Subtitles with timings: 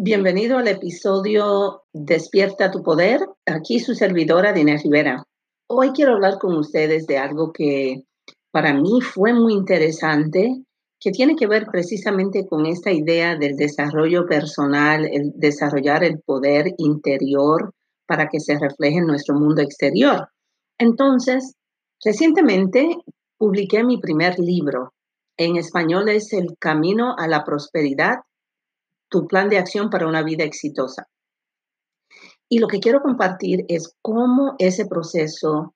[0.00, 3.18] Bienvenido al episodio Despierta tu poder.
[3.44, 5.24] Aquí su servidora Dina Rivera.
[5.66, 8.04] Hoy quiero hablar con ustedes de algo que
[8.52, 10.54] para mí fue muy interesante,
[11.00, 16.74] que tiene que ver precisamente con esta idea del desarrollo personal, el desarrollar el poder
[16.78, 17.72] interior
[18.06, 20.28] para que se refleje en nuestro mundo exterior.
[20.78, 21.54] Entonces,
[22.04, 22.88] recientemente
[23.36, 24.92] publiqué mi primer libro.
[25.36, 28.18] En español es El Camino a la Prosperidad
[29.08, 31.08] tu plan de acción para una vida exitosa.
[32.48, 35.74] Y lo que quiero compartir es cómo ese proceso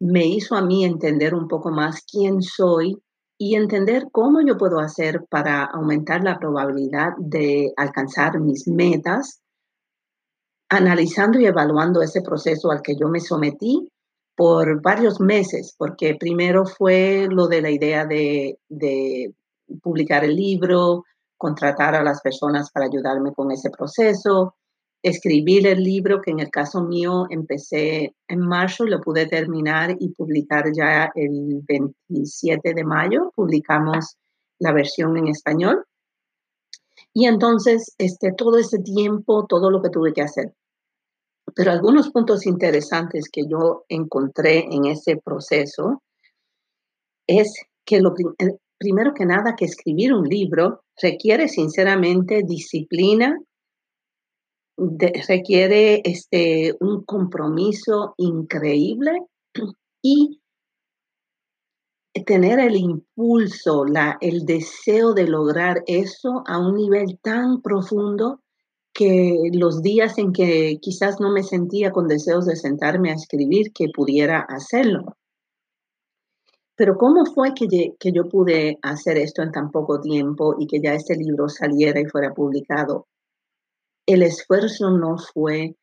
[0.00, 2.96] me hizo a mí entender un poco más quién soy
[3.36, 9.40] y entender cómo yo puedo hacer para aumentar la probabilidad de alcanzar mis metas,
[10.68, 13.88] analizando y evaluando ese proceso al que yo me sometí
[14.36, 19.34] por varios meses, porque primero fue lo de la idea de, de
[19.82, 21.04] publicar el libro,
[21.38, 24.56] contratar a las personas para ayudarme con ese proceso,
[25.02, 29.96] escribir el libro, que en el caso mío empecé en marzo y lo pude terminar
[29.98, 34.16] y publicar ya el 27 de mayo, publicamos
[34.58, 35.84] la versión en español.
[37.14, 40.54] Y entonces, este, todo ese tiempo, todo lo que tuve que hacer.
[41.54, 46.02] Pero algunos puntos interesantes que yo encontré en ese proceso
[47.26, 48.14] es que lo,
[48.78, 53.38] primero que nada, que escribir un libro requiere sinceramente disciplina,
[55.28, 59.22] requiere este, un compromiso increíble
[60.02, 60.40] y
[62.24, 68.40] tener el impulso, la, el deseo de lograr eso a un nivel tan profundo
[68.92, 73.72] que los días en que quizás no me sentía con deseos de sentarme a escribir,
[73.72, 75.17] que pudiera hacerlo.
[76.78, 80.94] Pero ¿cómo fue que, yo pude hacer esto en tan poco tiempo y que ya
[80.94, 83.08] este libro saliera y fuera publicado?
[84.06, 85.74] El esfuerzo no fue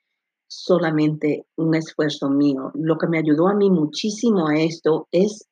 [0.47, 2.71] solamente un esfuerzo mío.
[2.75, 5.45] Lo que me ayudó a mí muchísimo a esto es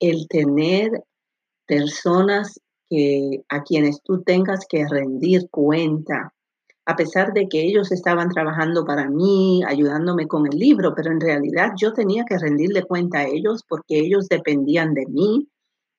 [0.00, 0.90] el tener
[1.66, 2.58] personas
[3.48, 6.33] a quienes tú tengas que rendir cuenta
[6.86, 11.20] a pesar de que ellos estaban trabajando para mí, ayudándome con el libro, pero en
[11.20, 15.48] realidad yo tenía que rendirle cuenta a ellos porque ellos dependían de mí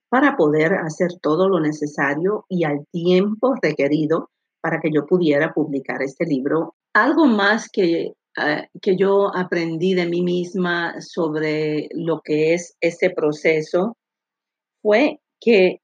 [0.09, 4.29] para poder hacer todo lo necesario y al tiempo requerido
[4.61, 6.75] para que yo pudiera publicar este libro.
[6.93, 13.09] Algo más que, ah, que yo aprendí de mí misma sobre lo que es ese
[13.09, 13.97] proceso
[14.81, 15.81] fue que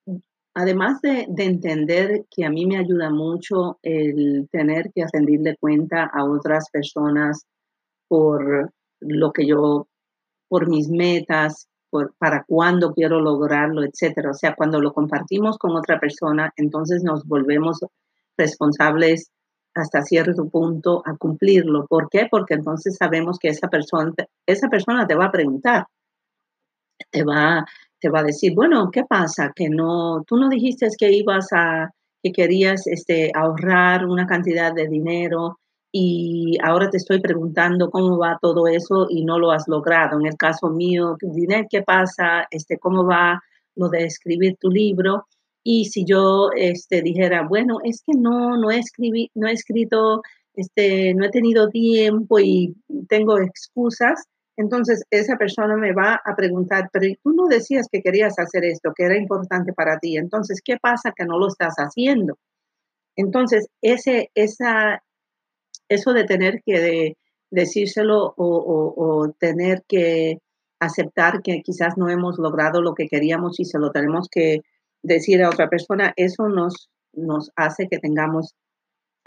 [0.54, 6.26] además de, entender que a mí me ayuda mucho el tener que rendirle cuenta a
[6.26, 7.46] otras personas
[8.08, 9.88] por lo que yo,
[10.48, 14.32] por mis metas, por, para cuándo quiero lograrlo, etcétera.
[14.32, 17.80] O sea, cuando lo compartimos con otra persona, entonces nos volvemos
[18.38, 19.32] responsables
[19.74, 21.88] hasta cierto punto a cumplirlo.
[21.88, 22.28] ¿Por qué?
[22.30, 24.14] Porque entonces sabemos que esa persona,
[24.46, 25.88] esa persona te va a preguntar,
[27.10, 27.66] te va,
[28.02, 29.54] te va a decir, bueno, ¿qué pasa?
[29.56, 31.92] Que no, tú no dijiste que ibas a,
[32.24, 35.60] que querías este, ahorrar una cantidad de dinero
[35.92, 40.20] y ahora te estoy preguntando cómo va todo eso y no lo has logrado.
[40.20, 42.48] En el caso mío, dinero, ¿qué pasa?
[42.50, 43.42] Este, ¿Cómo va
[43.76, 45.28] lo de escribir tu libro?
[45.64, 50.22] Y si yo este, dijera, bueno, es que no, no he, escribí, no he escrito,
[50.56, 52.76] este, no he tenido tiempo y
[53.10, 54.24] tengo excusas,
[54.58, 58.94] entonces esa persona me va a preguntar, pero tú no decías que querías hacer esto,
[58.96, 60.18] que era importante para ti.
[60.18, 62.38] Entonces, ¿qué pasa que no lo estás haciendo?
[63.16, 65.04] Entonces, ese, esa,
[65.90, 67.16] eso de tener que
[67.50, 70.40] decírselo o, tener que
[70.80, 74.62] aceptar que quizás no hemos logrado lo que queríamos y se lo tenemos que
[75.04, 78.56] decir a otra persona, eso nos, nos hace que tengamos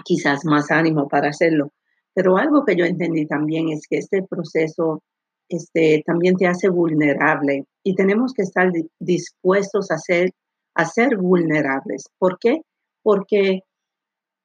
[0.04, 1.72] quizás más ánimo para hacerlo.
[2.14, 5.02] Pero algo que yo entendí también es que este proceso
[5.48, 10.30] este, también te hace vulnerable y tenemos que estar dispuestos a ser,
[10.74, 12.04] a ser vulnerables.
[12.18, 12.62] ¿Por qué?
[13.02, 13.60] Porque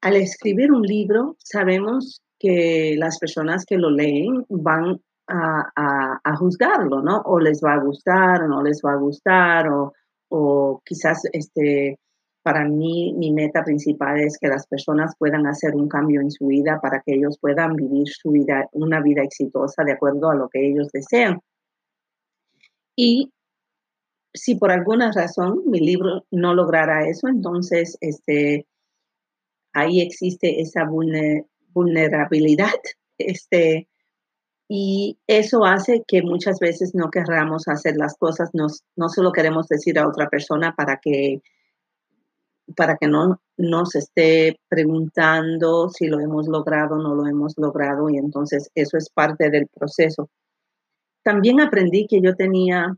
[0.01, 7.01] al escribir un libro sabemos que las personas que lo leen van a, a, juzgarlo,
[7.01, 7.21] ¿no?
[7.25, 9.93] O les va a gustar o no les va a gustar o,
[10.29, 11.99] o quizás este,
[12.49, 16.47] para mí, mi meta principal es que las personas puedan hacer un cambio en su
[16.47, 20.49] vida para que ellos puedan vivir su vida, una vida exitosa de acuerdo a lo
[20.49, 21.41] que ellos desean.
[22.95, 23.31] Y
[24.33, 28.65] si por alguna razón mi libro no lograra eso, entonces este,
[29.71, 30.89] ahí existe esa
[31.71, 32.73] vulnerabilidad.
[33.21, 33.89] Este,
[34.69, 39.33] y eso hace que muchas veces no querramos hacer las cosas, no, no se lo
[39.33, 41.41] queremos decir a otra persona para que
[42.75, 48.09] para que no nos esté preguntando si lo hemos logrado o no lo hemos logrado
[48.09, 50.29] y entonces eso es parte del proceso.
[51.23, 52.95] También aprendí que yo tenía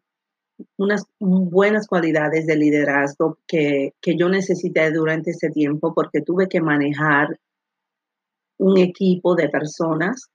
[0.78, 6.62] unas buenas cualidades de liderazgo que, que yo necesité durante ese tiempo porque tuve que
[6.62, 7.40] manejar
[8.58, 10.30] un equipo de personas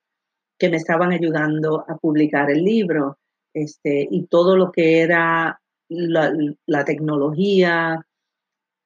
[0.58, 3.18] que me estaban ayudando a publicar el libro
[3.54, 6.32] este, y todo lo que era la,
[6.66, 8.04] la tecnología.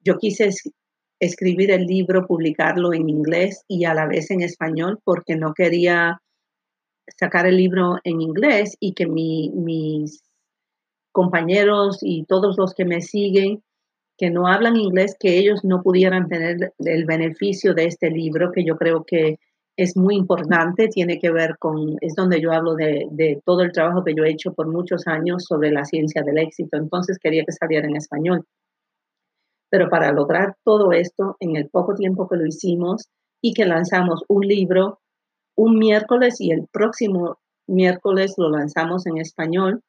[0.03, 0.51] Yo quise
[1.21, 6.21] escribir el libro, publicarlo en inglés y a la vez en español porque no quería
[7.19, 10.23] sacar el libro en inglés y que mi, mis
[11.13, 13.63] compañeros y todos los que me siguen
[14.21, 18.63] que no hablan inglés, que ellos no pudieran tener el beneficio de este libro, que
[18.65, 19.39] yo creo que
[19.79, 23.73] es muy importante, tiene que ver con, es donde yo hablo de, de, todo el
[23.73, 27.47] trabajo que yo he hecho por muchos años sobre la ciencia del éxito, entonces quería
[27.47, 28.45] que saliera en español.
[29.71, 33.09] Pero para lograr todo esto, en el poco tiempo que lo hicimos
[33.41, 34.99] y que lanzamos un libro
[35.57, 39.83] un miércoles y el próximo miércoles lo lanzamos en español,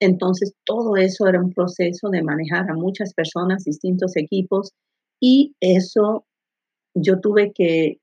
[0.00, 4.72] entonces, todo eso era un proceso de manejar a muchas personas, distintos equipos,
[5.20, 6.26] y eso
[6.94, 7.98] yo tuve que,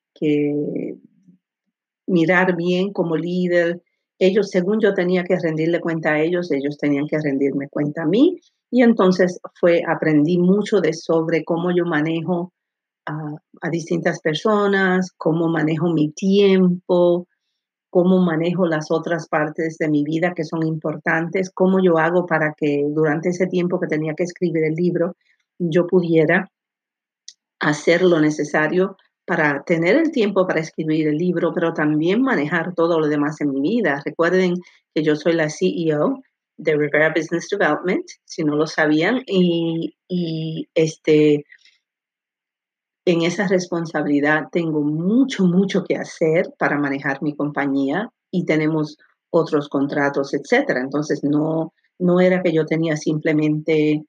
[2.07, 3.81] mirar bien como líder.
[4.19, 8.05] Ellos, según yo tenía que rendirle cuenta a ellos, ellos tenían que rendirme cuenta a
[8.05, 8.39] mí.
[8.75, 12.53] Y entonces fue, aprendí mucho de sobre cómo yo manejo
[13.05, 17.27] a distintas personas, cómo manejo mi tiempo,
[17.91, 22.55] cómo manejo las otras partes de mi vida que son importantes, cómo yo hago para
[22.57, 25.17] que durante ese tiempo que tenía que escribir el libro,
[25.59, 26.49] yo pudiera
[27.59, 32.99] hacer lo necesario para tener el tiempo para escribir el libro, pero también manejar todo
[32.99, 34.01] lo demás en mi vida.
[34.03, 34.55] Recuerden
[34.95, 36.23] que yo soy la CEO
[36.57, 39.95] de Rivera Business Development, si no lo sabían, y,
[40.75, 41.45] este,
[43.05, 48.97] en esa responsabilidad tengo mucho, mucho que hacer para manejar mi compañía y tenemos
[49.29, 50.79] otros contratos, etcétera.
[50.79, 54.05] Entonces, no, no era que yo tenía simplemente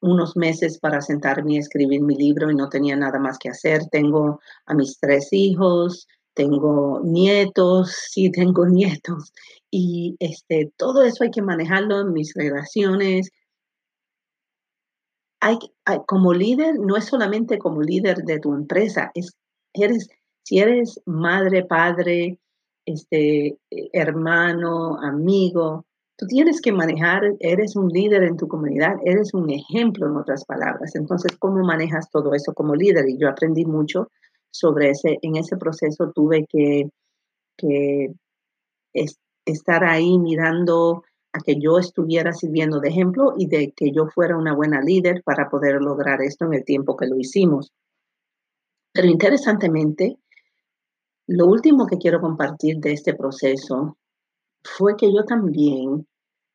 [0.00, 3.86] unos meses para sentarme y escribir mi libro y no tenía nada más que hacer.
[3.90, 9.32] Tengo a mis tres hijos, tengo nietos, sí tengo nietos
[9.70, 13.30] y este todo eso hay que manejarlo en mis relaciones,
[15.40, 15.58] hay,
[16.06, 19.36] como líder, no es solamente como líder de tu empresa, es,
[19.74, 20.08] eres,
[20.42, 22.38] si eres madre, padre,
[22.86, 23.58] este,
[23.92, 25.84] hermano, amigo,
[26.16, 30.44] tú tienes que manejar, eres un líder en tu comunidad, eres un ejemplo en otras
[30.44, 30.94] palabras.
[30.94, 33.08] Entonces, ¿cómo manejas todo eso como líder?
[33.08, 34.10] Y yo aprendí mucho
[34.54, 36.88] sobre ese, en ese proceso tuve que,
[37.58, 38.14] que
[39.44, 41.02] estar ahí mirando
[41.32, 45.24] a que yo estuviera sirviendo de ejemplo y de que yo fuera una buena líder
[45.24, 47.72] para poder lograr esto en el tiempo que lo hicimos.
[48.92, 50.18] Pero interesantemente,
[51.26, 53.98] lo último que quiero compartir de este proceso
[54.62, 56.06] fue que yo también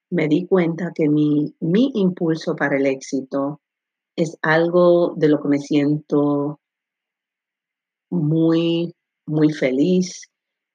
[0.09, 3.59] me di cuenta que mi, mi impulso para el éxito
[4.15, 6.58] es algo de lo que me siento
[8.09, 8.93] muy,
[9.25, 10.29] muy feliz,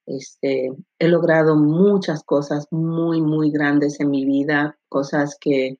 [0.07, 5.79] este, he logrado muchas cosas muy, muy grandes en mi vida, cosas que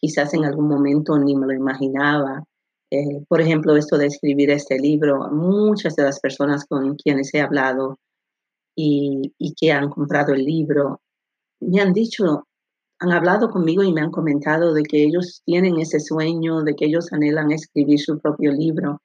[0.00, 2.44] quizás en algún momento ni me lo imaginaba.
[2.90, 7.40] Eh, por ejemplo, esto de escribir este libro, muchas de las personas con quienes he
[7.40, 7.98] hablado
[8.76, 11.00] y, y que han comprado el libro,
[11.60, 12.46] me han dicho,
[13.00, 16.86] han hablado conmigo y me han comentado de que ellos tienen ese sueño, de que
[16.86, 19.00] ellos anhelan escribir su propio libro.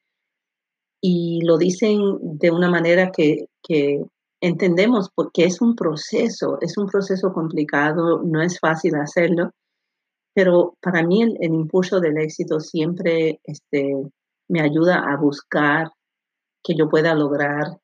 [1.02, 3.48] Y lo dicen de una manera que,
[4.42, 9.52] entendemos porque es un proceso, es un proceso complicado, no es fácil hacerlo,
[10.34, 13.94] pero para mí el, impulso del éxito siempre este,
[14.48, 15.92] me ayuda a buscar
[16.64, 17.80] que yo pueda lograr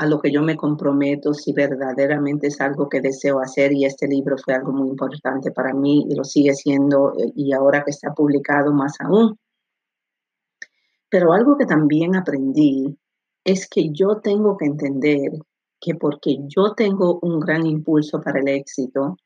[0.00, 4.08] a lo que yo me comprometo si verdaderamente es algo que deseo hacer y este
[4.08, 7.90] libro fue algo muy importante para mí y lo sigue siendo eh, y ahora que
[7.90, 9.36] está publicado más aún.
[11.10, 12.96] Pero algo que también aprendí
[13.44, 15.32] es que yo tengo que entender
[15.80, 19.16] que porque yo tengo un gran impulso para el éxito,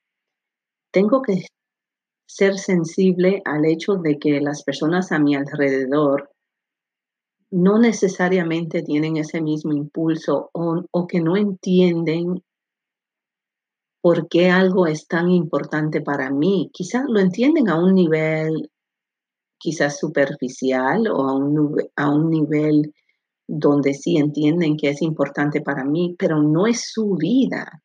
[0.93, 1.45] tengo que
[2.27, 6.31] ser sensible al hecho de que las personas a mi alrededor
[7.51, 12.43] no necesariamente tienen ese mismo impulso o, que no entienden
[14.01, 16.71] por qué algo es tan importante para mí.
[16.73, 18.71] Quizás lo entienden a un nivel
[19.59, 22.93] quizás superficial o a un, a un nivel
[23.47, 27.83] donde sí entienden que es importante para mí, pero no es su vida.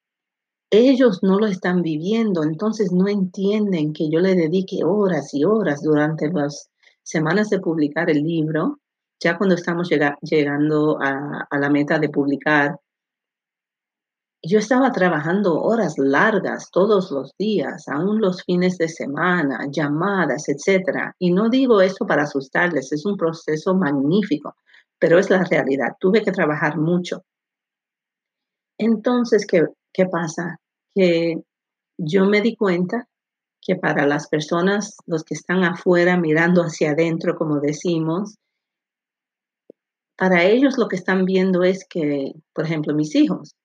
[0.72, 5.82] Ellos no lo están viviendo, entonces no entienden que yo le dedique horas y horas
[5.82, 6.70] durante las
[7.02, 8.80] semanas de publicar el libro,
[9.20, 9.90] ya cuando estamos
[10.22, 12.80] llegando a, a la meta de publicar,
[14.42, 21.16] yo estaba trabajando horas largas todos los días, aún los fines de semana, llamadas, etcétera.
[21.20, 24.56] Y no digo eso para asustarles, es un proceso magnífico,
[24.98, 25.96] pero es la realidad.
[26.00, 27.24] Tuve que trabajar mucho.
[28.78, 30.58] Entonces, ¿qué, qué pasa?
[30.96, 31.42] Que
[31.98, 33.10] yo me di cuenta
[33.62, 38.36] que para las personas, los que están afuera mirando hacia adentro, como decimos,
[40.18, 43.56] para ellos lo que están viendo es que, por ejemplo, mis hijos,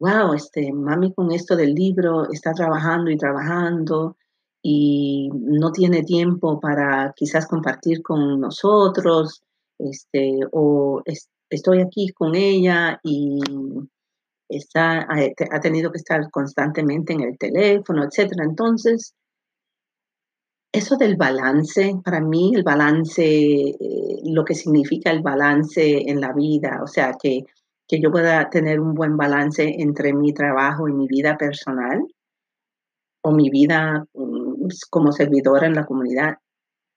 [0.00, 4.16] wow, este, mami con esto del libro está trabajando y trabajando
[4.62, 9.42] y no tiene tiempo para quizás compartir con nosotros,
[9.78, 11.02] este, o
[11.50, 13.40] estoy aquí con ella y
[14.48, 18.44] está, ha, tenido que estar constantemente en el teléfono, etcétera.
[18.44, 19.14] Entonces,
[20.72, 23.76] eso del balance, para mí el balance, eh,
[24.24, 27.44] lo que significa el balance en la vida, o sea, que
[27.90, 32.06] que yo pueda tener un buen balance entre mi trabajo y mi vida personal
[33.24, 36.34] o mi vida mm, como servidora en la comunidad.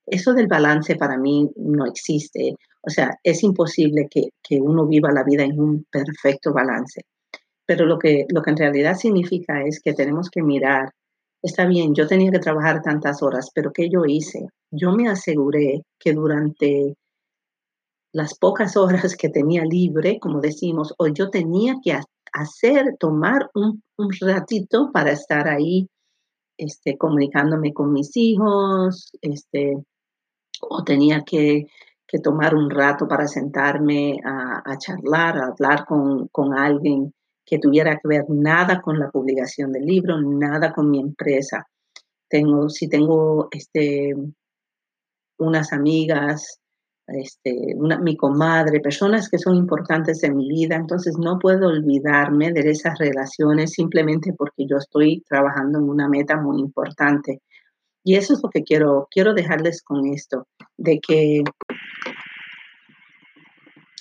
[0.06, 2.54] Eso del balance para mí no existe.
[2.84, 4.30] O sea, es imposible que,
[4.62, 7.02] uno viva la vida en un perfecto balance.
[7.66, 10.92] Pero lo que, lo que en realidad significa es que tenemos que mirar,
[11.42, 14.46] está bien, yo tenía que trabajar tantas horas, pero ¿qué yo hice?
[14.70, 16.94] Yo me aseguré que durante
[18.14, 22.00] las pocas horas que tenía libre, como decimos, o yo tenía que
[22.32, 23.84] hacer, tomar un,
[24.22, 25.88] ratito para estar ahí
[26.58, 29.76] este, comunicándome con mis hijos, este,
[30.62, 31.68] o tenía que,
[32.24, 37.12] tomar un rato para sentarme a, charlar, a hablar con, con, alguien
[37.44, 41.68] que tuviera que ver nada con la publicación del libro, nada con mi empresa.
[42.30, 44.14] Tengo, si tengo este,
[45.40, 46.62] unas amigas
[47.08, 52.70] este, mi comadre, personas que son importantes en mi vida, entonces no puedo olvidarme de
[52.70, 57.42] esas relaciones simplemente porque yo estoy trabajando en una meta muy importante.
[58.06, 61.44] Y eso es lo que quiero, quiero dejarles con esto, de que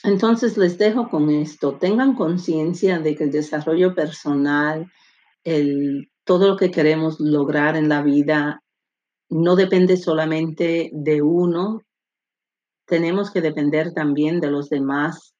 [0.05, 4.91] entonces les dejo con esto, tengan conciencia de que el desarrollo personal,
[5.45, 8.63] el, todo lo que queremos lograr en la vida,
[9.29, 11.83] no depende solamente de uno,
[12.87, 15.35] tenemos que depender también de los demás,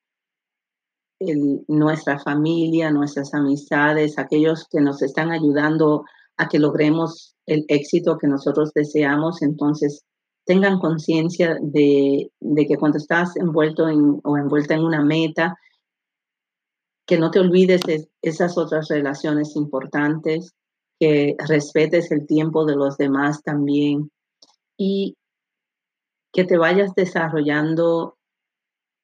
[1.69, 6.05] nuestra familia, nuestras amistades, aquellos que nos están ayudando
[6.37, 9.43] a que logremos el éxito que nosotros deseamos.
[9.43, 10.05] Entonces,
[10.45, 15.57] tengan conciencia de, que cuando estás envuelto en, o envuelta en una meta,
[17.07, 20.55] que no te olvides de esas otras relaciones importantes,
[20.99, 24.11] que respetes el tiempo de los demás también
[24.79, 25.17] y
[26.33, 28.17] que te vayas desarrollando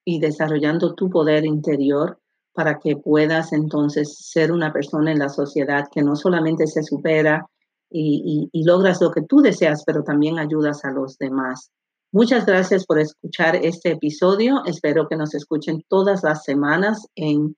[0.04, 2.18] y desarrollando tu poder interior
[2.54, 7.46] para que puedas entonces ser una persona en la sociedad que no solamente se supera
[7.90, 11.70] y, logras lo que tú deseas, pero también ayudas a los demás.
[12.12, 14.62] Muchas gracias por escuchar este episodio.
[14.66, 17.54] Espero que nos escuchen todas las semanas en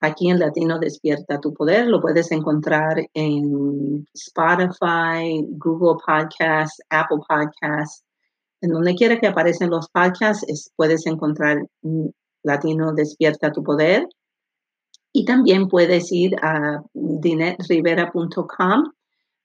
[0.00, 1.86] aquí en Latino Despierta tu Poder.
[1.86, 8.04] Lo puedes encontrar en Spotify, Google Podcasts, Apple Podcasts
[8.60, 11.66] en donde quiera que aparecen los podcasts, puedes encontrar
[12.42, 14.06] Latino Despierta tu Poder.
[15.12, 18.92] Y también puedes ir a dinetrivera.com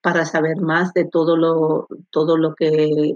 [0.02, 3.16] para saber más de todo lo, todo lo que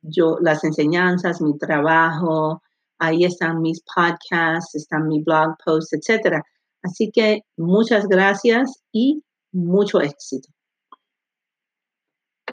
[0.00, 2.62] yo, las enseñanzas, mi trabajo.
[2.98, 6.40] Ahí están mis podcasts, están mi blog posts, etc.
[6.82, 9.22] Así que muchas gracias y
[9.52, 10.48] mucho éxito.